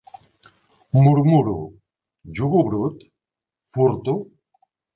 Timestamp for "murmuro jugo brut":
1.03-2.97